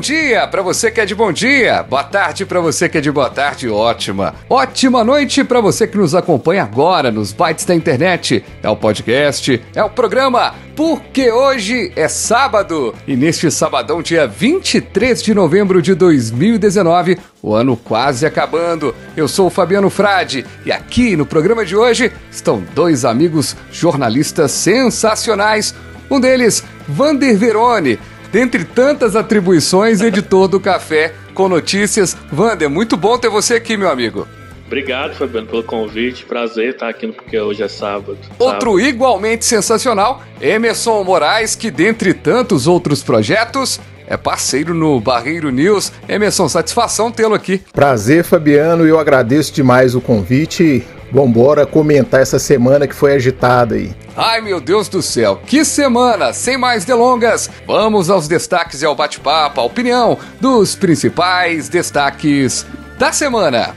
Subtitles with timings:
[0.00, 3.12] Dia para você que é de bom dia, boa tarde para você que é de
[3.12, 4.34] boa tarde, ótima.
[4.48, 8.42] Ótima noite para você que nos acompanha agora nos bytes da internet.
[8.62, 15.22] É o podcast, é o programa, porque hoje é sábado e neste sabadão, dia 23
[15.22, 18.94] de novembro de 2019, o ano quase acabando.
[19.14, 24.50] Eu sou o Fabiano Frade e aqui no programa de hoje estão dois amigos jornalistas
[24.52, 25.74] sensacionais.
[26.10, 27.98] Um deles, Vander Verone
[28.32, 32.16] Dentre tantas atribuições, editor do Café com Notícias.
[32.32, 34.26] Wander, muito bom ter você aqui, meu amigo.
[34.66, 36.24] Obrigado, Fabiano, pelo convite.
[36.24, 38.16] Prazer estar aqui porque hoje é sábado.
[38.38, 38.80] Outro sábado.
[38.80, 45.92] igualmente sensacional, Emerson Moraes, que dentre tantos outros projetos é parceiro no Barreiro News.
[46.08, 47.62] Emerson, satisfação tê-lo aqui.
[47.72, 50.86] Prazer, Fabiano, eu agradeço demais o convite.
[51.12, 53.94] Vambora comentar essa semana que foi agitada aí.
[54.16, 56.32] Ai meu Deus do céu, que semana!
[56.32, 62.66] Sem mais delongas, vamos aos destaques e ao bate-papo, a opinião dos principais destaques
[62.98, 63.74] da semana.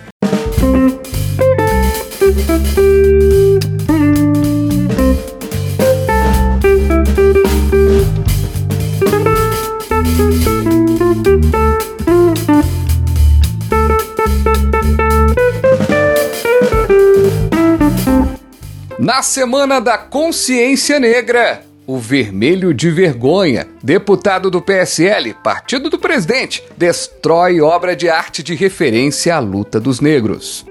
[19.03, 26.63] Na Semana da Consciência Negra, o Vermelho de Vergonha, deputado do PSL, partido do presidente,
[26.77, 30.65] destrói obra de arte de referência à luta dos negros.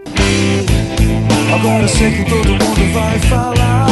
[1.55, 3.87] Agora sei que todo mundo vai falar.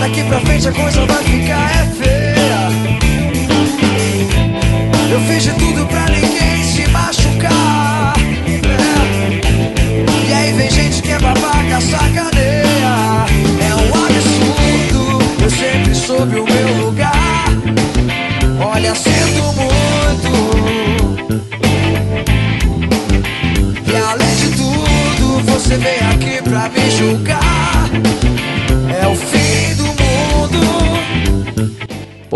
[0.00, 2.58] Daqui pra frente a coisa vai ficar é feia.
[5.12, 6.17] Eu fiz de tudo pra
[16.40, 17.48] o meu lugar.
[18.60, 20.30] Olha, sinto muito.
[23.90, 27.67] E além de tudo, você vem aqui pra me julgar.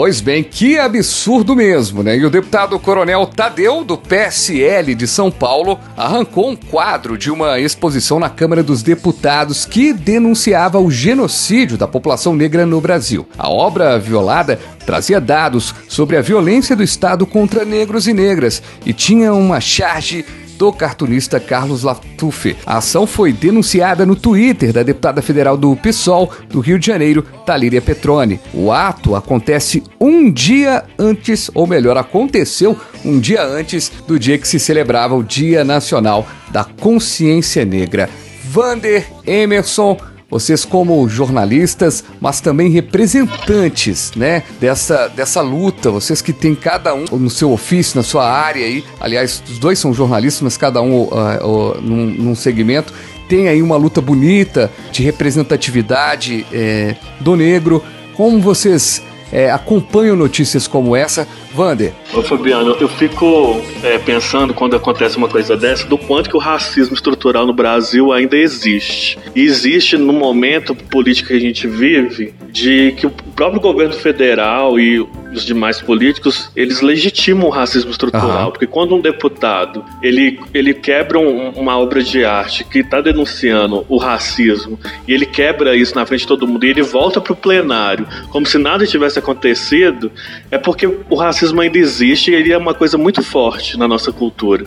[0.02, 2.16] Pois bem, que absurdo mesmo, né?
[2.16, 7.60] E o deputado Coronel Tadeu, do PSL de São Paulo, arrancou um quadro de uma
[7.60, 13.28] exposição na Câmara dos Deputados que denunciava o genocídio da população negra no Brasil.
[13.38, 18.92] A obra violada trazia dados sobre a violência do Estado contra negros e negras e
[18.92, 20.24] tinha uma charge
[20.62, 22.56] do cartunista Carlos Latuffe.
[22.64, 27.26] A ação foi denunciada no Twitter da deputada federal do PSOL do Rio de Janeiro,
[27.44, 28.38] Talíria Petrone.
[28.54, 34.46] O ato acontece um dia antes, ou melhor, aconteceu um dia antes do dia que
[34.46, 38.08] se celebrava o Dia Nacional da Consciência Negra.
[38.44, 39.96] Vander Emerson
[40.32, 47.04] vocês como jornalistas, mas também representantes, né, dessa, dessa luta, vocês que têm cada um
[47.04, 51.02] no seu ofício, na sua área aí, aliás, os dois são jornalistas, mas cada um
[51.02, 51.08] uh,
[51.44, 52.94] uh, num, num segmento,
[53.28, 57.82] tem aí uma luta bonita de representatividade é, do negro.
[58.14, 61.26] Como vocês é, acompanham notícias como essa.
[61.54, 61.92] Vander.
[62.14, 66.40] Ô Fabiano, eu fico é, pensando quando acontece uma coisa dessa do quanto que o
[66.40, 69.18] racismo estrutural no Brasil ainda existe.
[69.34, 73.10] E existe no momento político que a gente vive de que o
[73.42, 78.50] próprio governo federal e os demais políticos, eles legitimam o racismo estrutural, uhum.
[78.52, 83.84] porque quando um deputado ele, ele quebra um, uma obra de arte que está denunciando
[83.88, 87.32] o racismo e ele quebra isso na frente de todo mundo e ele volta para
[87.32, 90.12] o plenário como se nada tivesse acontecido,
[90.48, 94.12] é porque o racismo ainda existe e ele é uma coisa muito forte na nossa
[94.12, 94.66] cultura.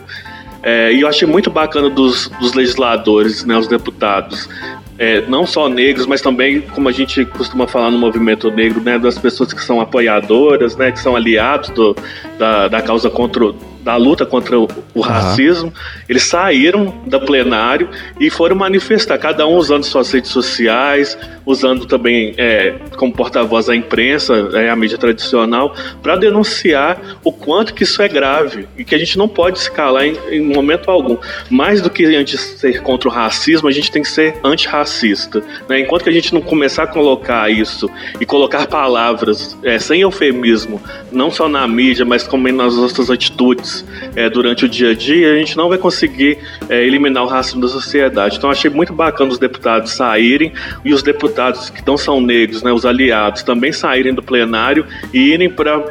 [0.66, 4.50] É, e eu achei muito bacana dos, dos legisladores, né, os deputados,
[4.98, 8.98] é, não só negros, mas também, como a gente costuma falar no movimento negro, né,
[8.98, 11.96] das pessoas que são apoiadoras, né, que são aliados do,
[12.40, 13.54] da, da causa contra
[13.86, 15.72] da luta contra o, o racismo,
[16.10, 17.88] eles saíram da plenário
[18.20, 21.16] e foram manifestar, cada um usando suas redes sociais,
[21.46, 27.76] usando também é, como porta-voz a imprensa, é, a mídia tradicional, para denunciar o quanto
[27.76, 30.90] que isso é grave e que a gente não pode se calar em, em momento
[30.90, 31.18] algum.
[31.48, 35.44] Mais do que antes ser contra o racismo, a gente tem que ser antirracista.
[35.70, 35.82] Né?
[35.82, 37.88] Enquanto que a gente não começar a colocar isso
[38.20, 43.75] e colocar palavras é, sem eufemismo, não só na mídia, mas também nas nossas atitudes,
[44.16, 46.38] é, durante o dia a dia, a gente não vai conseguir
[46.70, 48.38] é, eliminar o racismo da sociedade.
[48.38, 52.72] Então, achei muito bacana os deputados saírem e os deputados que não são negros, né,
[52.72, 55.84] os aliados, também saírem do plenário e irem para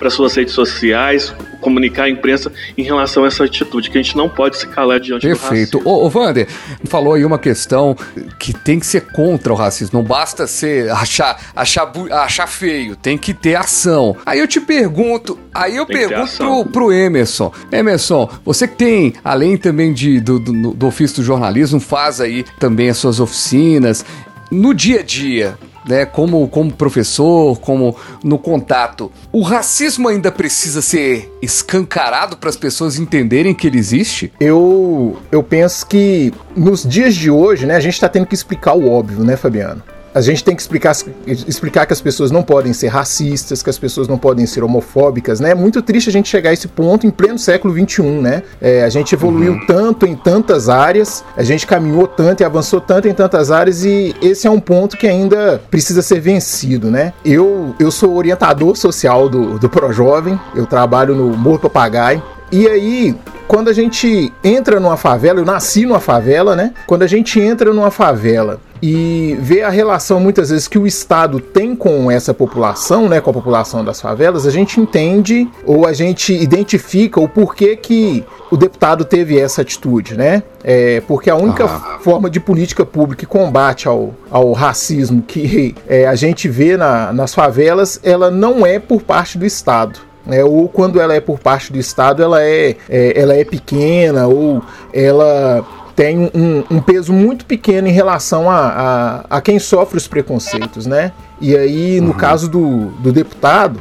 [0.00, 4.16] para suas redes sociais, comunicar à imprensa em relação a essa atitude, que a gente
[4.16, 5.72] não pode se calar diante Perfeito.
[5.72, 5.82] do racismo.
[5.84, 6.48] Ô, ô Vander,
[6.86, 7.94] falou aí uma questão
[8.38, 13.18] que tem que ser contra o racismo, não basta ser achar, achar, achar feio, tem
[13.18, 14.16] que ter ação.
[14.24, 17.52] Aí eu te pergunto, aí eu tem pergunto pro, pro Emerson.
[17.70, 22.42] Emerson, você que tem, além também de, do, do, do ofício do jornalismo, faz aí
[22.58, 24.02] também as suas oficinas,
[24.50, 25.58] no dia a dia,
[25.90, 32.56] né, como, como professor, como no contato, o racismo ainda precisa ser escancarado para as
[32.56, 34.32] pessoas entenderem que ele existe?
[34.40, 38.74] Eu, eu penso que nos dias de hoje, né, a gente está tendo que explicar
[38.74, 39.82] o óbvio, né, Fabiano?
[40.14, 40.94] A gente tem que explicar,
[41.26, 45.40] explicar que as pessoas não podem ser racistas, que as pessoas não podem ser homofóbicas,
[45.40, 45.50] né?
[45.50, 48.42] É muito triste a gente chegar a esse ponto em pleno século XXI, né?
[48.60, 49.66] É, a gente evoluiu uhum.
[49.66, 54.14] tanto em tantas áreas, a gente caminhou tanto e avançou tanto em tantas áreas e
[54.20, 57.12] esse é um ponto que ainda precisa ser vencido, né?
[57.24, 62.22] Eu, eu sou orientador social do, do ProJovem, eu trabalho no Morro Papagaio,
[62.52, 63.14] e aí,
[63.46, 66.72] quando a gente entra numa favela, eu nasci numa favela, né?
[66.84, 71.40] Quando a gente entra numa favela e ver a relação muitas vezes que o Estado
[71.40, 75.92] tem com essa população, né, com a população das favelas, a gente entende ou a
[75.92, 80.42] gente identifica o porquê que o deputado teve essa atitude, né?
[80.64, 81.98] É, porque a única ah.
[82.00, 87.12] forma de política pública que combate ao, ao racismo que é, a gente vê na,
[87.12, 90.00] nas favelas, ela não é por parte do Estado.
[90.28, 94.26] É, ou quando ela é por parte do Estado, ela é, é ela é pequena,
[94.26, 94.62] ou
[94.92, 95.64] ela
[96.00, 100.86] tem um, um, peso muito pequeno em relação a, a, a, quem sofre os preconceitos,
[100.86, 101.12] né?
[101.38, 102.16] E aí, no uhum.
[102.16, 103.78] caso do, do deputado,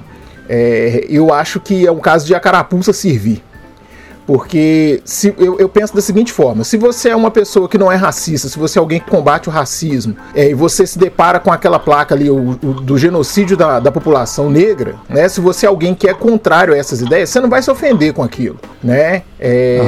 [0.50, 3.42] é, eu acho que é um caso de a carapuça servir.
[4.30, 7.92] Porque se, eu, eu, penso da seguinte forma: se você é uma pessoa que não
[7.92, 11.40] é racista, se você é alguém que combate o racismo, é, e você se depara
[11.40, 15.28] com aquela placa ali o, o, do genocídio da, da população negra, né?
[15.28, 18.14] Se você é alguém que é contrário a essas ideias, você não vai se ofender
[18.14, 19.24] com aquilo, né?
[19.40, 19.82] É,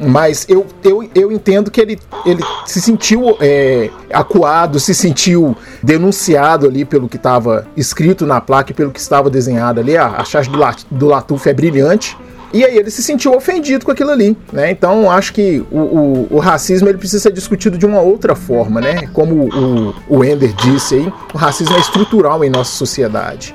[0.00, 0.08] uhum.
[0.08, 6.66] Mas eu, eu, eu entendo que ele, ele se sentiu é, acuado, se sentiu denunciado
[6.66, 9.96] ali pelo que estava escrito na placa e pelo que estava desenhado ali.
[9.96, 10.58] A, a charge do,
[10.90, 12.16] do Latuf é brilhante.
[12.52, 14.70] E aí ele se sentiu ofendido com aquilo ali, né?
[14.70, 18.80] Então acho que o, o, o, racismo ele precisa ser discutido de uma outra forma,
[18.80, 19.06] né?
[19.12, 23.52] Como o, o Ender disse aí, o racismo é estrutural em nossa sociedade.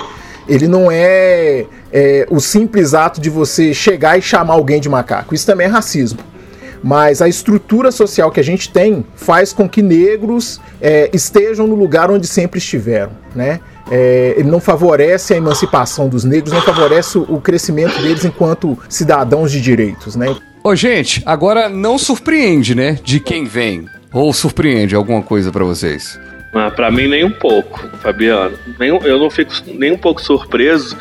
[0.48, 5.34] Ele não é, é o simples ato de você chegar e chamar alguém de macaco.
[5.34, 6.20] Isso também é racismo
[6.84, 11.76] mas a estrutura social que a gente tem faz com que negros é, estejam no
[11.76, 13.62] lugar onde sempre estiveram, né?
[13.90, 19.52] É, ele não favorece a emancipação dos negros, não favorece o crescimento deles enquanto cidadãos
[19.52, 20.36] de direitos, né?
[20.64, 23.86] Ô, gente, agora não surpreende, né, de quem vem.
[24.14, 26.20] Ou surpreende alguma coisa para vocês?
[26.54, 28.58] Ah, para mim nem um pouco, Fabiano.
[28.80, 30.96] Nem, eu não fico nem um pouco surpreso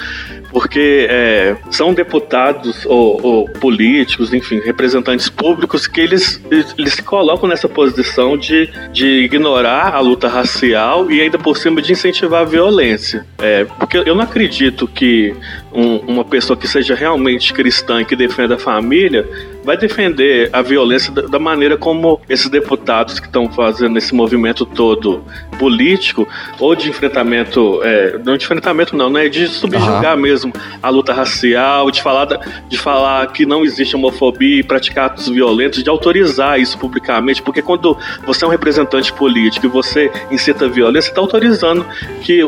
[0.52, 6.40] porque é, são deputados ou, ou, políticos, enfim, representantes públicos que eles,
[6.78, 11.80] eles se colocam nessa posição de, de ignorar a luta racial e ainda por cima
[11.80, 13.24] de incentivar a violência.
[13.38, 15.34] É, porque eu não acredito que
[15.72, 19.26] um, uma pessoa que seja realmente cristã e que defenda a família
[19.64, 24.64] vai defender a violência da, da maneira como esses deputados que estão fazendo esse movimento
[24.64, 25.24] todo
[25.58, 26.28] político
[26.58, 30.22] ou de enfrentamento, é, não de enfrentamento não, né, de subjugar uhum.
[30.22, 30.52] mesmo
[30.82, 35.28] a luta racial, de falar, da, de falar que não existe homofobia e praticar atos
[35.28, 40.64] violentos, de autorizar isso publicamente, porque quando você é um representante político e você incita
[40.64, 41.86] a violência, está autorizando
[42.22, 42.40] que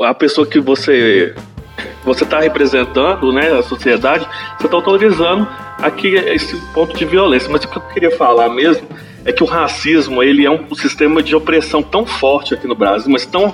[0.00, 1.34] a pessoa que você
[2.04, 4.26] você está representando né, a sociedade,
[4.58, 5.48] você está autorizando
[5.82, 7.50] aqui esse ponto de violência.
[7.50, 8.86] Mas o que eu queria falar mesmo
[9.24, 13.10] é que o racismo ele é um sistema de opressão tão forte aqui no Brasil,
[13.10, 13.52] mas tão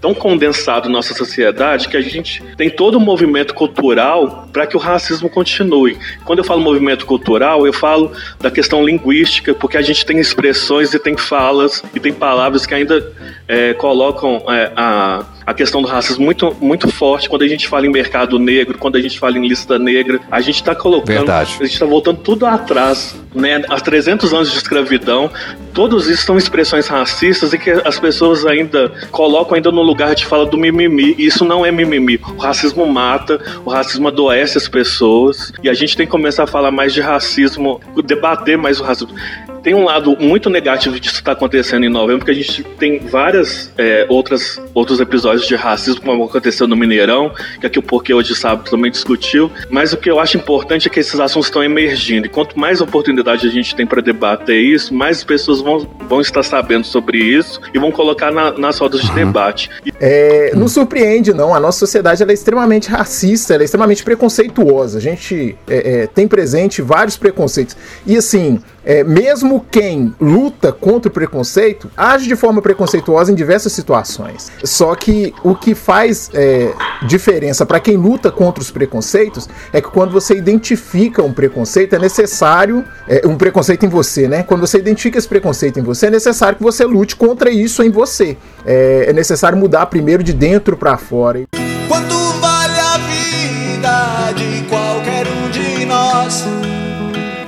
[0.00, 4.76] tão condensado na nossa sociedade que a gente tem todo um movimento cultural para que
[4.76, 5.98] o racismo continue.
[6.24, 8.10] Quando eu falo movimento cultural, eu falo
[8.40, 12.74] da questão linguística, porque a gente tem expressões e tem falas e tem palavras que
[12.74, 13.12] ainda
[13.46, 17.84] é, colocam é, a, a questão do racismo muito, muito forte quando a gente fala
[17.84, 20.20] em mercado negro, quando a gente fala em lista negra.
[20.30, 21.16] A gente está colocando.
[21.16, 21.56] Verdade.
[21.60, 25.30] A gente está voltando tudo atrás né, há 300 anos de escravidão,
[25.72, 30.26] todos isso são expressões racistas e que as pessoas ainda colocam ainda no lugar de
[30.26, 31.14] fala do mimimi.
[31.18, 32.20] Isso não é mimimi.
[32.36, 36.46] O racismo mata, o racismo adoece as pessoas e a gente tem que começar a
[36.46, 39.14] falar mais de racismo, debater mais o racismo
[39.62, 42.98] tem um lado muito negativo disso que está acontecendo em novembro, porque a gente tem
[42.98, 48.14] várias é, outras, outros episódios de racismo, como aconteceu no Mineirão, que aqui o Porquê
[48.14, 49.50] Hoje Sábado também discutiu.
[49.68, 52.26] Mas o que eu acho importante é que esses assuntos estão emergindo.
[52.26, 52.80] E quanto mais
[53.28, 57.78] a gente tem para debater isso, mais pessoas vão, vão estar sabendo sobre isso e
[57.78, 59.70] vão colocar na, nas rodas de debate.
[60.00, 61.54] É, não surpreende, não.
[61.54, 64.98] A nossa sociedade é extremamente racista, é extremamente preconceituosa.
[64.98, 67.76] A gente é, é, tem presente vários preconceitos.
[68.06, 73.72] E assim, é, mesmo quem luta contra o preconceito age de forma preconceituosa em diversas
[73.72, 74.50] situações.
[74.64, 76.72] Só que o que faz é,
[77.06, 81.98] diferença para quem luta contra os preconceitos é que quando você identifica um preconceito, é
[81.98, 82.84] necessário.
[83.10, 84.44] É, um preconceito em você, né?
[84.44, 87.90] Quando você identifica esse preconceito em você, é necessário que você lute contra isso em
[87.90, 88.36] você.
[88.64, 91.42] É, é necessário mudar primeiro de dentro para fora.
[91.88, 96.44] Quanto vale a vida de qualquer um de nós?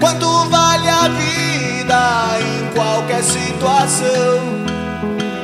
[0.00, 4.40] Quanto vale a vida em qualquer situação?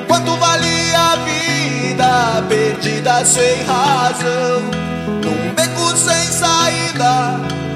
[0.08, 4.62] Quanto vale a vida perdida sem razão?
[5.22, 7.67] Num beco sem saída?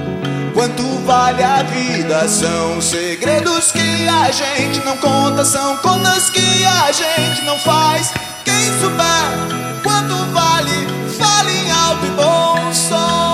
[0.62, 2.28] Quanto vale a vida?
[2.28, 8.12] São segredos que a gente não conta, são contas que a gente não faz.
[8.45, 10.71] Quem souber quanto vale,
[11.19, 13.33] fale em alto e bom som.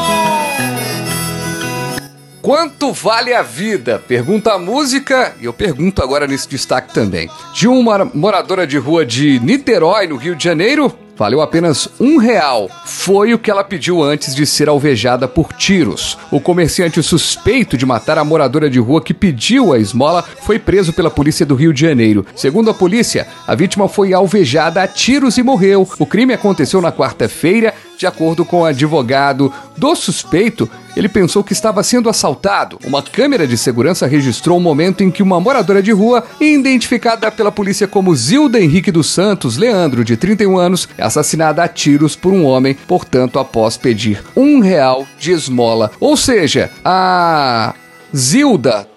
[2.41, 3.99] Quanto vale a vida?
[3.99, 7.29] Pergunta a música e eu pergunto agora nesse destaque também.
[7.53, 12.71] De uma moradora de rua de Niterói, no Rio de Janeiro, valeu apenas um real.
[12.85, 16.17] Foi o que ela pediu antes de ser alvejada por tiros.
[16.31, 20.93] O comerciante suspeito de matar a moradora de rua que pediu a esmola foi preso
[20.93, 22.25] pela polícia do Rio de Janeiro.
[22.37, 25.89] Segundo a polícia, a vítima foi alvejada a tiros e morreu.
[25.99, 31.53] O crime aconteceu na quarta-feira de acordo com o advogado do suspeito, ele pensou que
[31.53, 32.79] estava sendo assaltado.
[32.85, 37.51] Uma câmera de segurança registrou o momento em que uma moradora de rua, identificada pela
[37.51, 42.33] polícia como Zilda Henrique dos Santos Leandro, de 31 anos, é assassinada a tiros por
[42.33, 45.91] um homem, portanto, após pedir um real de esmola.
[45.99, 47.75] Ou seja, a
[48.17, 48.89] Zilda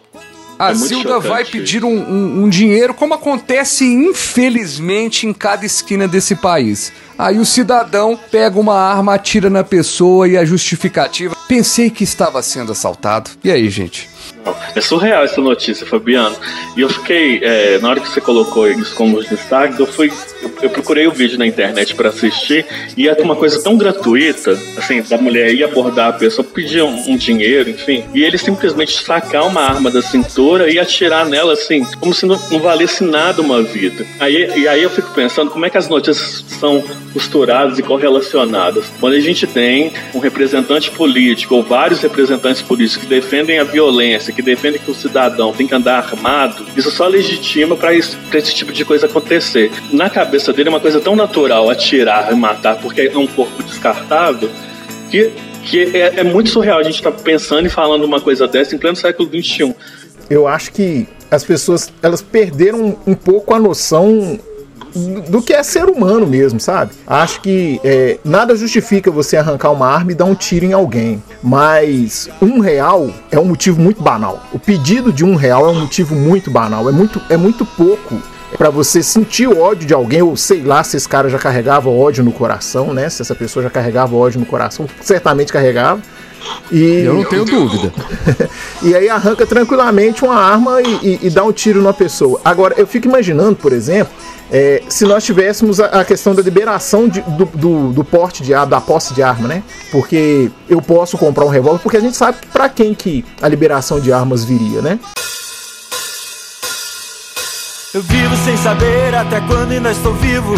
[0.61, 6.07] a é Zilda vai pedir um, um, um, dinheiro, como acontece infelizmente em cada esquina
[6.07, 6.93] desse país.
[7.17, 11.35] Aí o cidadão pega uma arma, atira na pessoa e a justificativa.
[11.47, 13.31] Pensei que estava sendo assaltado.
[13.43, 14.07] E aí, gente?
[14.75, 16.35] É surreal essa notícia, Fabiano.
[16.75, 20.11] E eu fiquei, é, na hora que você colocou isso como destaque, eu fui.
[20.41, 24.57] Eu, eu procurei o vídeo na internet para assistir e é uma coisa tão gratuita,
[24.77, 29.03] assim, da mulher ir abordar a pessoa, pedir um, um, dinheiro, enfim, e ele simplesmente
[29.03, 33.41] sacar uma arma da cintura e atirar nela, assim, como se não, não valesse nada
[33.41, 34.05] uma vida.
[34.19, 36.83] Aí, e aí eu fico pensando como é que as notícias são
[37.13, 38.85] costuradas e correlacionadas.
[38.99, 44.30] Quando a gente tem um representante político ou vários representantes políticos que defendem a violência,
[44.31, 48.71] que defende que o cidadão tem que andar armado, isso só legitima para esse tipo
[48.71, 49.71] de coisa acontecer.
[49.91, 53.63] Na cabeça dele é uma coisa tão natural atirar e matar, porque é um corpo
[53.63, 54.49] descartável,
[55.09, 55.31] que,
[55.63, 58.75] que é, é muito surreal a gente estar tá pensando e falando uma coisa dessa
[58.75, 59.75] em pleno século XXI.
[60.29, 64.39] Eu acho que as pessoas elas perderam um pouco a noção
[65.29, 66.93] do que é ser humano mesmo, sabe?
[67.07, 71.21] Acho que é, nada justifica você arrancar uma arma e dar um tiro em alguém.
[71.41, 74.43] Mas um real é um motivo muito banal.
[74.51, 76.87] O pedido de um real é um motivo muito banal.
[76.87, 78.21] É muito, é muito pouco
[78.57, 82.23] para você sentir ódio de alguém, ou sei lá se esse cara já carregava ódio
[82.23, 83.09] no coração, né?
[83.09, 86.01] Se essa pessoa já carregava ódio no coração, certamente carregava.
[86.71, 87.03] E...
[87.05, 87.93] Eu não tenho dúvida.
[88.81, 92.39] e aí arranca tranquilamente uma arma e, e, e, dá um tiro na pessoa.
[92.43, 94.13] Agora, eu fico imaginando, por exemplo,
[94.51, 98.53] é, se nós tivéssemos a, a questão da liberação de, do, do, do, porte de
[98.53, 99.63] arma, da posse de arma, né?
[99.91, 103.99] Porque eu posso comprar um revólver, porque a gente sabe para quem que a liberação
[103.99, 104.99] de armas viria, né?
[107.93, 110.55] Eu vivo sem saber até quando ainda estou vivo.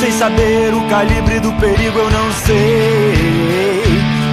[0.00, 3.75] Sem saber o calibre do perigo, eu não sei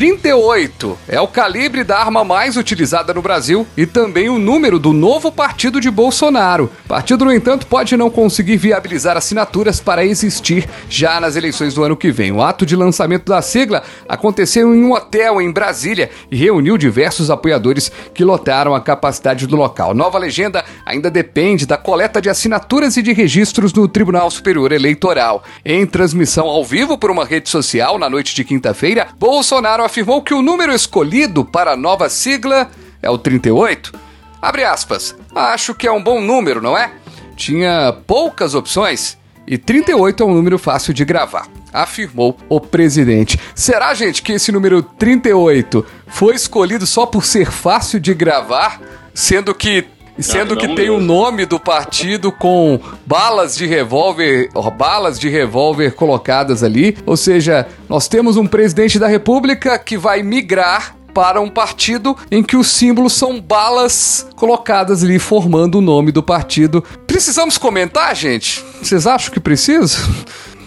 [0.00, 4.94] 38 é o calibre da arma mais utilizada no Brasil e também o número do
[4.94, 6.70] novo partido de Bolsonaro.
[6.86, 11.84] O partido, no entanto, pode não conseguir viabilizar assinaturas para existir já nas eleições do
[11.84, 12.32] ano que vem.
[12.32, 17.30] O ato de lançamento da sigla aconteceu em um hotel em Brasília e reuniu diversos
[17.30, 19.92] apoiadores que lotaram a capacidade do local.
[19.92, 25.44] Nova legenda ainda depende da coleta de assinaturas e de registros no Tribunal Superior Eleitoral.
[25.62, 30.32] Em transmissão ao vivo por uma rede social na noite de quinta-feira, Bolsonaro afirmou que
[30.32, 32.70] o número escolhido para a nova sigla
[33.02, 33.92] é o 38.
[34.40, 35.16] Abre aspas.
[35.34, 36.92] Acho que é um bom número, não é?
[37.34, 39.18] Tinha poucas opções
[39.48, 41.48] e 38 é um número fácil de gravar.
[41.72, 43.38] Afirmou o presidente.
[43.52, 48.80] Será, gente, que esse número 38 foi escolhido só por ser fácil de gravar,
[49.12, 49.86] sendo que
[50.20, 56.62] Sendo que tem o nome do partido com balas de revólver, balas de revólver colocadas
[56.62, 56.96] ali.
[57.06, 62.42] Ou seja, nós temos um presidente da República que vai migrar para um partido em
[62.42, 66.84] que os símbolos são balas colocadas ali, formando o nome do partido.
[67.06, 68.64] Precisamos comentar, gente?
[68.80, 69.98] Vocês acham que precisa?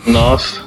[0.06, 0.62] Nossa.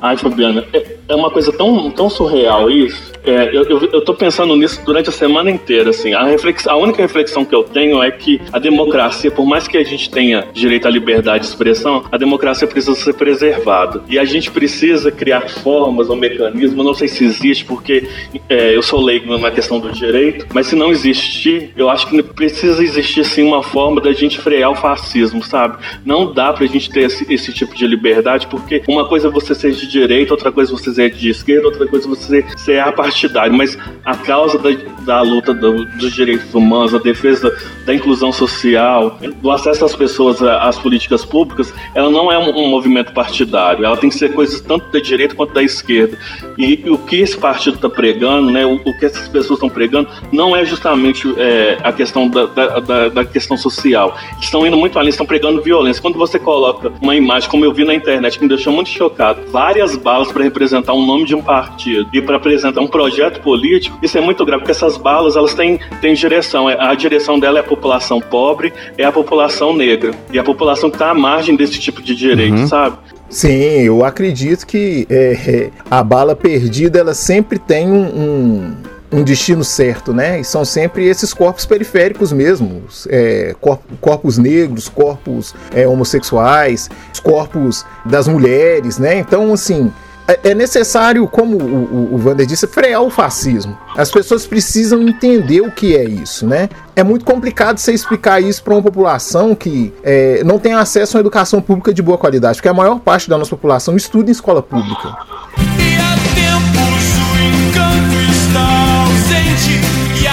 [0.00, 0.64] Ai, Fabiana,
[1.12, 3.12] é, uma coisa tão, tão surreal isso.
[3.24, 6.12] É, eu, eu, eu, tô pensando nisso durante a semana inteira, assim.
[6.12, 9.76] A, reflex, a única reflexão que eu tenho é que a democracia, por mais que
[9.76, 14.02] a gente tenha direito à liberdade de expressão, a democracia precisa ser preservada.
[14.08, 18.08] E a gente precisa criar formas ou mecanismos, não sei se existe, porque
[18.48, 22.22] é, eu sou leigo na questão do direito, mas se não existir, eu acho que
[22.22, 25.76] precisa existir sim uma forma da gente frear o fascismo, sabe?
[26.04, 29.54] Não dá pra gente ter esse, esse tipo de liberdade, porque uma coisa é você
[29.54, 32.80] ser de direita, outra coisa é você ser de esquerda, outra coisa é você ser
[32.80, 34.70] a partir partidário, mas a causa da,
[35.04, 37.54] da luta do, dos direitos humanos, a defesa
[37.84, 42.68] da inclusão social, do acesso das pessoas às políticas públicas, ela não é um, um
[42.68, 43.84] movimento partidário.
[43.84, 46.16] Ela tem que ser coisas tanto da direita quanto da esquerda.
[46.56, 49.68] E, e o que esse partido está pregando, né, o, o, que essas pessoas estão
[49.68, 54.16] pregando, não é justamente é, a questão da, da, da, questão social.
[54.40, 56.00] Estão indo muito além, estão pregando violência.
[56.00, 59.42] Quando você coloca uma imagem, como eu vi na internet, que me deixou muito chocado,
[59.50, 63.98] várias balas para representar o nome de um partido e para apresentar um projeto político,
[64.02, 66.68] isso é muito grave, porque essas balas elas têm, têm direção.
[66.68, 70.12] É, a direção dela é a população pobre, é a população negra.
[70.32, 72.66] E a população que está à margem desse tipo de direito, uhum.
[72.66, 72.96] sabe?
[73.32, 78.76] Sim, eu acredito que é, é, a bala perdida ela sempre tem um, um,
[79.10, 80.40] um, destino certo, né?
[80.40, 83.56] E são sempre esses corpos periféricos mesmo, é,
[84.02, 89.20] corpos negros, corpos é, homossexuais, os corpos das mulheres, né?
[89.20, 89.90] Então, assim,
[90.26, 93.76] é, é necessário, como o, o, o Vander disse, frear o fascismo.
[93.96, 96.68] As pessoas precisam entender o que é isso, né?
[96.94, 101.18] É muito complicado você explicar isso para uma população que é, não tem acesso a
[101.18, 104.32] uma educação pública de boa qualidade, porque a maior parte da nossa população estuda em
[104.32, 105.16] escola pública.
[105.58, 107.36] E há tempos o
[107.68, 109.80] encanto está ausente
[110.14, 110.32] e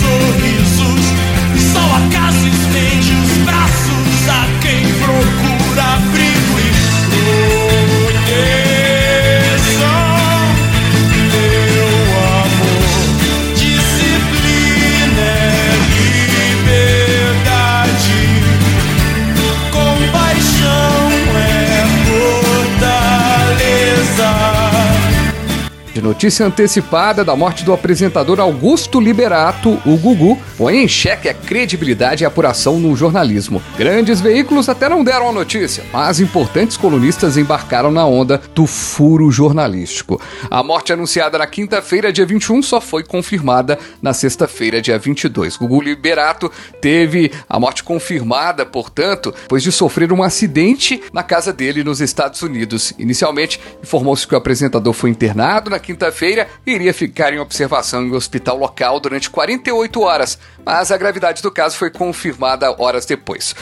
[0.00, 1.04] sorrisos.
[1.72, 2.79] Só acaso estende
[26.00, 32.22] notícia antecipada da morte do apresentador Augusto Liberato, o Gugu, põe em xeque a credibilidade
[32.22, 33.62] e apuração no jornalismo.
[33.76, 39.30] Grandes veículos até não deram a notícia, mas importantes colunistas embarcaram na onda do furo
[39.30, 40.20] jornalístico.
[40.50, 45.56] A morte anunciada na quinta-feira, dia 21, só foi confirmada na sexta-feira, dia 22.
[45.56, 51.82] Gugu Liberato teve a morte confirmada, portanto, depois de sofrer um acidente na casa dele
[51.82, 52.92] nos Estados Unidos.
[52.98, 58.14] Inicialmente, informou-se que o apresentador foi internado na quinta-feira iria ficar em observação em um
[58.14, 63.56] hospital local durante 48 horas, mas a gravidade do caso foi confirmada horas depois.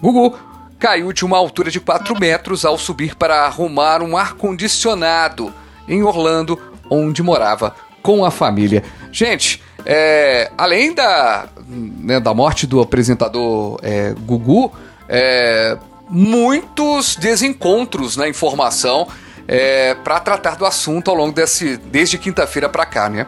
[0.00, 0.38] Gugu
[0.78, 5.52] caiu de uma altura de 4 metros ao subir para arrumar um ar-condicionado
[5.86, 6.58] em Orlando,
[6.90, 8.82] onde morava com a família.
[9.12, 14.72] Gente, é, além da, né, da morte do apresentador é, Gugu,
[15.08, 15.76] é,
[16.08, 19.08] muitos desencontros na informação
[19.48, 23.26] é, para tratar do assunto ao longo desse desde quinta-feira para cá, né?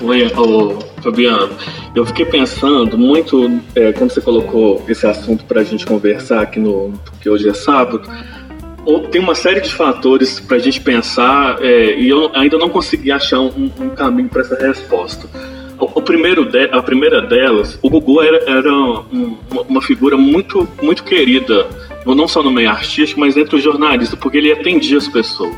[0.00, 1.56] Oi, ô, Fabiano.
[1.94, 6.58] Eu fiquei pensando muito é, quando você colocou esse assunto para a gente conversar aqui
[6.58, 8.02] no que hoje é sábado.
[9.10, 13.10] Tem uma série de fatores para a gente pensar é, e eu ainda não consegui
[13.10, 15.28] achar um, um caminho para essa resposta.
[15.78, 19.36] O, primeiro de, a primeira delas, o Gugu era, era um,
[19.68, 21.66] uma figura muito, muito querida
[22.06, 25.54] não só no meio artístico, mas entre os jornalistas, porque ele atendia as pessoas.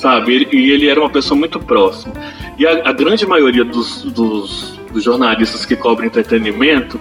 [0.00, 0.48] sabe?
[0.50, 2.12] E ele era uma pessoa muito próxima.
[2.58, 6.98] E a, a grande maioria dos, dos, dos jornalistas que cobrem entretenimento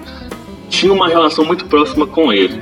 [0.69, 2.61] tinha uma relação muito próxima com ele.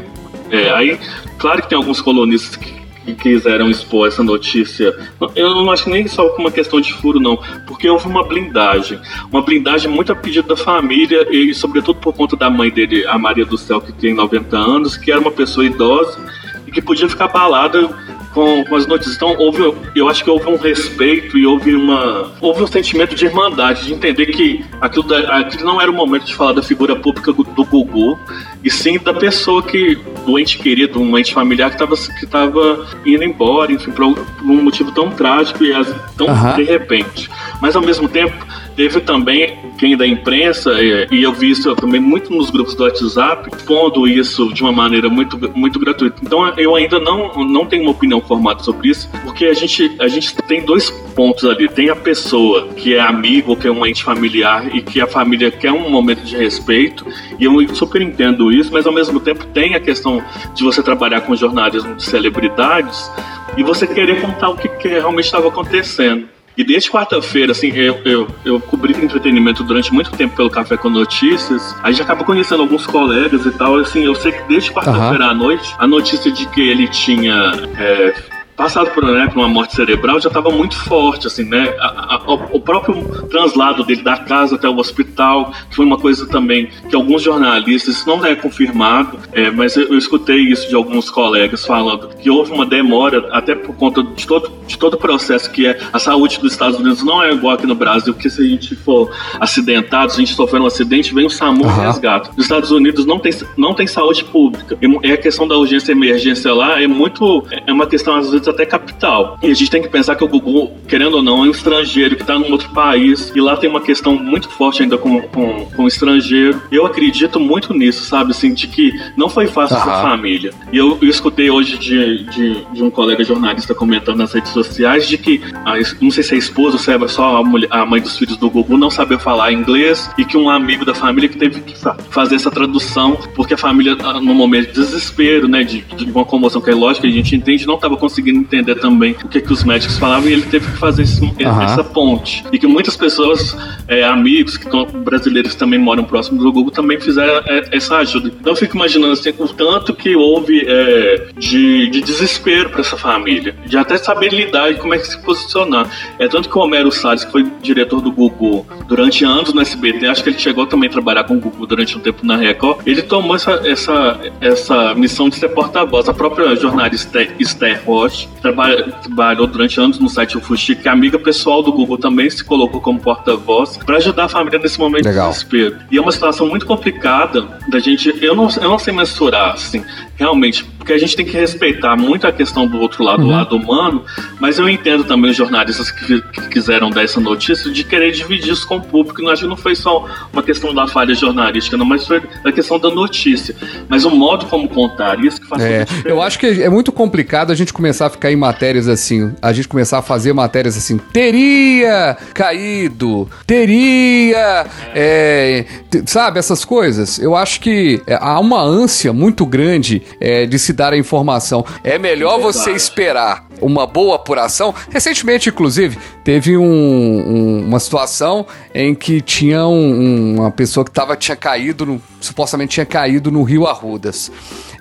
[0.49, 0.97] É, aí,
[1.37, 2.71] claro que tem alguns colunistas que,
[3.13, 4.95] que, quiseram expor essa notícia.
[5.35, 8.99] Eu não acho nem só uma questão de furo, não, porque houve uma blindagem.
[9.31, 13.17] Uma blindagem muito a pedido da família e, sobretudo, por conta da mãe dele, a
[13.17, 16.19] Maria do Céu, que tem 90 anos, que era uma pessoa idosa
[16.65, 17.89] e que podia ficar abalada
[18.33, 19.15] com, com, as notícias.
[19.15, 23.25] Então, houve, eu acho que houve um respeito e houve uma houve um sentimento de
[23.25, 26.95] irmandade, de entender que aquilo, da, aquilo não era o momento de falar da figura
[26.95, 28.19] pública do Gugu,
[28.63, 32.85] e sim da pessoa que, do ente querido, um ente familiar que estava que tava
[33.05, 35.71] indo embora, enfim, por, um motivo tão trágico e
[36.17, 36.55] tão uhum.
[36.57, 37.29] de repente.
[37.61, 38.35] Mas, ao mesmo tempo,
[38.77, 42.83] Teve também quem da imprensa, é, e eu vi isso também muito nos grupos do
[42.83, 46.21] WhatsApp, pondo isso de uma maneira muito, muito gratuita.
[46.23, 50.07] Então eu ainda não, não tenho uma opinião formada sobre isso, porque a gente, a
[50.07, 51.67] gente tem dois pontos ali.
[51.67, 55.49] Tem a pessoa que é amigo, que é um ente familiar e que a família
[55.49, 57.03] quer um momento de respeito,
[57.39, 60.21] e eu super entendo isso, mas ao mesmo tempo tem a questão
[60.53, 63.09] de você trabalhar com jornalismo de celebridades
[63.57, 66.36] e você querer contar o que, que realmente estava acontecendo.
[66.57, 70.89] E desde quarta-feira, assim, eu, eu, eu cobri entretenimento durante muito tempo pelo Café com
[70.89, 71.75] Notícias.
[71.83, 73.75] A gente acaba conhecendo alguns colegas e tal.
[73.75, 75.31] Assim, eu sei que desde quarta-feira uhum.
[75.31, 78.15] à noite, a notícia de que ele tinha é,
[78.57, 81.75] passado por, né, uma morte cerebral já estava muito forte, assim, né?
[81.79, 82.95] A, a, o próprio
[83.29, 87.97] translado dele da casa até o hospital, que foi uma coisa também que alguns jornalistas,
[87.97, 92.31] isso não é confirmado, é, mas eu, eu, escutei isso de alguns colegas falando que
[92.31, 95.99] houve uma demora, até por conta de todo, de todo o processo que é a
[95.99, 99.11] saúde dos Estados Unidos não é igual aqui no Brasil, porque se a gente for
[99.39, 101.83] acidentado, se a gente sofrer um acidente, vem o SAMU uhum.
[101.83, 102.31] e resgata.
[102.35, 104.75] Nos Estados Unidos não tem, não tem saúde pública.
[105.03, 108.46] É a questão da urgência e emergência lá é muito, é uma questão às vezes
[108.49, 109.37] até capital.
[109.41, 112.15] E a gente tem que pensar que o Gugu, querendo ou não, é um estrangeiro
[112.15, 115.65] que está num outro país e lá tem uma questão muito forte ainda com, com,
[115.65, 116.61] com o estrangeiro.
[116.71, 118.31] Eu acredito muito nisso, sabe?
[118.31, 119.83] Assim, de que não foi fácil uhum.
[119.83, 120.51] a família.
[120.71, 125.07] E eu, eu escutei hoje de, de, de, um colega jornalista comentando nas redes sociais
[125.07, 127.67] de que, a, não sei se é a esposa ou se é só a, mulher,
[127.71, 130.93] a mãe dos filhos do Gugu não sabia falar inglês e que um amigo da
[130.93, 131.75] família que teve que
[132.09, 136.25] fazer essa tradução porque a família, ah, no momento de desespero, né, de, de uma
[136.25, 139.51] comoção que é lógica, a gente entende, não estava conseguindo entender também o que, que
[139.51, 141.61] os médicos falavam e ele teve que fazer esse, uhum.
[141.61, 142.43] essa ponte.
[142.51, 143.55] E que muitas pessoas,
[143.87, 144.67] é, amigos que
[145.03, 148.31] brasileiros que também moram próximo do Google, também fizeram é, essa ajuda.
[148.39, 152.97] Então eu fico imaginando assim, o tanto que houve é, de, de desespero para essa
[152.97, 155.89] família, de até saber lidar e como é que se posicionar.
[156.19, 160.07] É tanto que o Homero Salles, que foi diretor do Google durante anos no SBT,
[160.07, 162.79] acho que ele chegou também a trabalhar com o Google durante um tempo na Record,
[162.85, 166.07] ele tomou essa, essa, essa missão de ser porta-voz.
[166.07, 171.61] A própria jornalista Esther Roche trabalhou durante anos no site Fuxi, que é amiga pessoal
[171.61, 175.27] do Google também se colocou como porta-voz para ajudar a família nesse momento Legal.
[175.27, 175.77] de desespero.
[175.91, 178.13] E é uma situação muito complicada da gente.
[178.21, 179.83] Eu não, eu não sei mensurar, assim,
[180.15, 183.31] realmente, porque a gente tem que respeitar muito a questão do outro lado, uhum.
[183.31, 184.03] lado humano,
[184.39, 188.53] mas eu entendo também os jornalistas que, que, quiseram dar essa notícia de querer dividir
[188.53, 189.21] isso com o público.
[189.21, 192.51] Não acho que não foi só uma questão da falha jornalística, não, mas foi a
[192.51, 193.55] questão da notícia.
[193.89, 197.51] Mas o modo como contar isso que faz é, Eu acho que é muito complicado
[197.51, 200.97] a gente começar a ficar em matérias assim, a gente começar a fazer matérias assim,
[200.97, 205.65] teria caído, teria, é,
[206.05, 207.19] sabe, essas coisas.
[207.19, 211.63] Eu acho que é, há uma ânsia muito grande é, de se dar a informação.
[211.83, 214.73] É melhor você esperar uma boa apuração.
[214.89, 221.15] Recentemente, inclusive, teve um, um, uma situação em que tinha um, uma pessoa que tava,
[221.15, 224.31] tinha caído, no, supostamente tinha caído no rio Arrudas,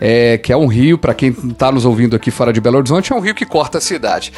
[0.00, 3.12] é, que é um rio, para quem está nos ouvindo aqui fora de Belo Horizonte,
[3.12, 4.32] é um rio que corta a cidade.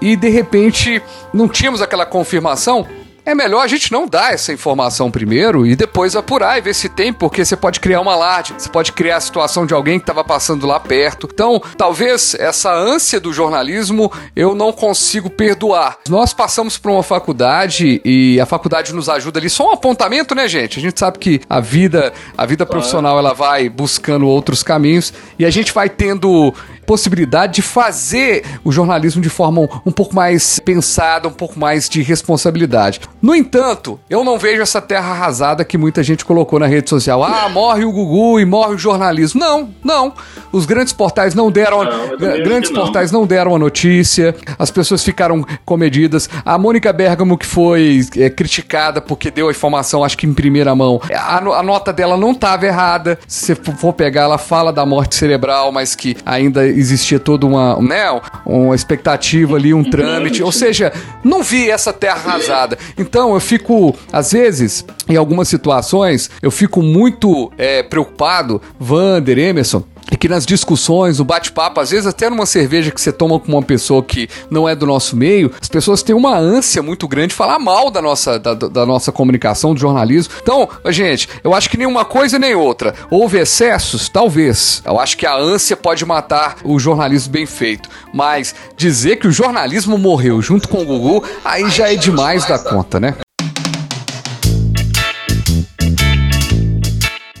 [0.00, 1.02] E de repente
[1.32, 2.86] não tínhamos aquela confirmação
[3.24, 6.88] é melhor a gente não dar essa informação primeiro e depois apurar e ver se
[6.88, 10.02] tem, porque você pode criar uma alarde, você pode criar a situação de alguém que
[10.02, 11.28] estava passando lá perto.
[11.32, 15.98] Então, talvez essa ânsia do jornalismo eu não consigo perdoar.
[16.08, 20.46] Nós passamos por uma faculdade e a faculdade nos ajuda ali, só um apontamento, né,
[20.46, 20.78] gente?
[20.78, 25.44] A gente sabe que a vida, a vida profissional ela vai buscando outros caminhos e
[25.44, 26.52] a gente vai tendo
[26.84, 31.88] possibilidade de fazer o jornalismo de forma um, um pouco mais pensada, um pouco mais
[31.88, 33.00] de responsabilidade.
[33.24, 37.24] No entanto, eu não vejo essa terra arrasada que muita gente colocou na rede social.
[37.24, 39.40] Ah, morre o Gugu e morre o jornalismo.
[39.40, 40.12] Não, não.
[40.52, 41.84] Os grandes portais não deram.
[41.84, 44.36] Não, grandes portais não deram a notícia.
[44.58, 46.28] As pessoas ficaram comedidas.
[46.44, 50.74] A Mônica Bergamo, que foi é, criticada porque deu a informação, acho que em primeira
[50.74, 53.18] mão, a, a nota dela não estava errada.
[53.26, 57.80] Se você for pegar, ela fala da morte cerebral, mas que ainda existia toda uma,
[57.80, 60.42] né, uma expectativa ali, um trâmite.
[60.42, 60.92] Ou seja,
[61.24, 62.76] não vi essa terra arrasada.
[62.98, 69.84] Então eu fico, às vezes, em algumas situações, eu fico muito é, preocupado, Vander, Emerson,
[70.10, 73.52] e que nas discussões, no bate-papo, às vezes até numa cerveja que você toma com
[73.52, 77.28] uma pessoa que não é do nosso meio, as pessoas têm uma ânsia muito grande
[77.28, 80.34] de falar mal da nossa, da, da nossa comunicação, do jornalismo.
[80.42, 82.94] Então, gente, eu acho que nenhuma coisa nem outra.
[83.10, 84.08] Houve excessos?
[84.08, 84.82] Talvez.
[84.84, 87.88] Eu acho que a ânsia pode matar o jornalismo bem feito.
[88.12, 92.58] Mas dizer que o jornalismo morreu junto com o Gugu, aí já é demais da
[92.58, 93.14] conta, né?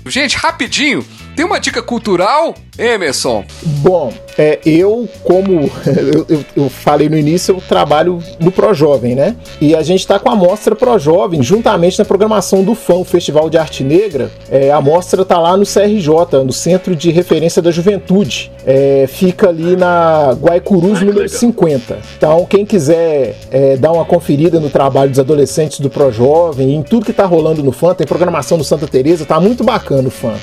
[0.06, 3.44] Gente, rapidinho, tem uma dica cultural, Emerson?
[3.62, 9.36] Bom, é, eu, como eu, eu, eu, falei no início, eu trabalho no ProJovem, né?
[9.60, 13.48] E a gente está com a Mostra ProJovem, juntamente na programação do FAM, o Festival
[13.48, 14.30] de Arte Negra.
[14.50, 18.50] É, a mostra está lá no CRJ, no Centro de Referência da Juventude.
[18.66, 21.38] É, fica ali na Guaicurus, número legal.
[21.38, 21.98] 50.
[22.16, 27.04] Então, quem quiser é, dar uma conferida no trabalho dos adolescentes do ProJovem, em tudo
[27.04, 30.34] que está rolando no FAM, tem programação do Santa Teresa, tá muito bacana o FAM.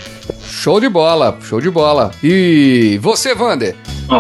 [0.44, 2.12] Show de bola, show de bola.
[2.24, 3.76] E você, Vander?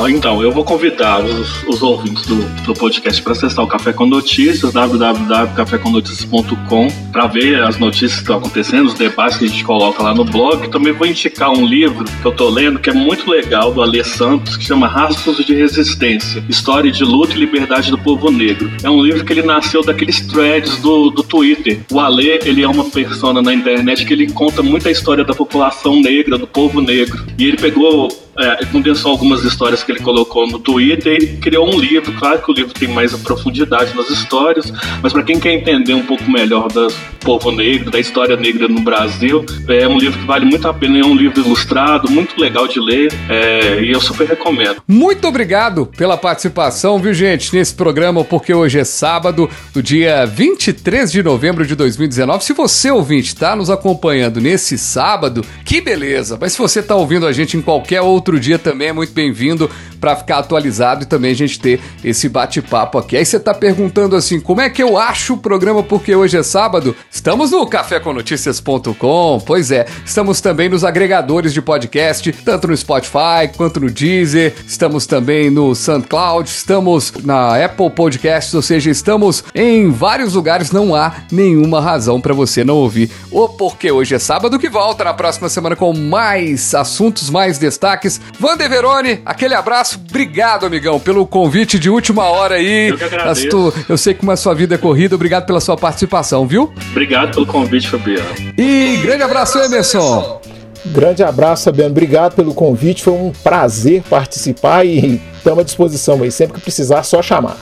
[0.09, 4.05] Então, eu vou convidar os, os ouvintes do, do podcast para acessar o Café com
[4.05, 10.01] Notícias, www.cafécomnoticias.com, para ver as notícias que estão acontecendo, os debates que a gente coloca
[10.01, 10.69] lá no blog.
[10.69, 14.01] Também vou indicar um livro que eu tô lendo que é muito legal, do Alê
[14.01, 18.71] Santos, que chama Rastros de Resistência: História de Luta e Liberdade do Povo Negro.
[18.81, 21.81] É um livro que ele nasceu daqueles threads do, do Twitter.
[21.91, 25.99] O Alê, ele é uma persona na internet que ele conta muita história da população
[25.99, 27.25] negra, do povo negro.
[27.37, 31.67] E ele pegou vou é, condensou algumas histórias que ele colocou no Twitter e criou
[31.67, 32.13] um livro.
[32.13, 36.03] Claro que o livro tem mais profundidade nas histórias, mas para quem quer entender um
[36.03, 36.87] pouco melhor do
[37.19, 40.99] povo negro, da história negra no Brasil, é um livro que vale muito a pena.
[40.99, 44.81] É um livro ilustrado, muito legal de ler é, e eu super recomendo.
[44.87, 51.11] Muito obrigado pela participação, viu, gente, nesse programa, porque hoje é sábado, do dia 23
[51.11, 52.43] de novembro de 2019.
[52.43, 56.37] Se você, ouvinte, está nos acompanhando nesse sábado, que beleza!
[56.39, 59.11] Mas se você está ouvindo a gente em qualquer outro outro dia também é muito
[59.13, 63.17] bem-vindo para ficar atualizado e também a gente ter esse bate-papo aqui.
[63.17, 66.43] Aí você tá perguntando assim, como é que eu acho o programa porque hoje é
[66.43, 66.95] sábado?
[67.09, 73.79] Estamos no cafécomnoticias.com, pois é, estamos também nos agregadores de podcast, tanto no Spotify quanto
[73.79, 80.35] no Deezer, estamos também no SoundCloud, estamos na Apple Podcasts, ou seja, estamos em vários
[80.35, 84.69] lugares, não há nenhuma razão para você não ouvir o Porque Hoje é Sábado, que
[84.69, 88.21] volta na próxima semana com mais assuntos, mais destaques Marques.
[88.39, 89.99] Vander Verone, aquele abraço.
[90.09, 92.89] Obrigado, amigão, pelo convite de última hora aí.
[92.89, 93.49] Eu que agradeço.
[93.49, 95.15] Tu, eu sei que a sua vida é corrida.
[95.15, 96.73] Obrigado pela sua participação, viu?
[96.91, 98.25] Obrigado pelo convite, Fabiano.
[98.57, 100.41] E grande abraço, Emerson.
[100.87, 101.91] Grande abraço, Fabiano.
[101.91, 103.03] Obrigado pelo convite.
[103.03, 106.31] Foi um prazer participar e estamos à disposição aí.
[106.31, 107.57] Sempre que precisar, só chamar.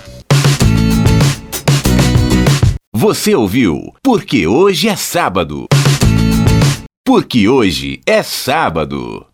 [2.94, 3.94] Você ouviu?
[4.04, 5.68] Porque hoje é sábado.
[7.06, 9.26] Porque hoje é sábado.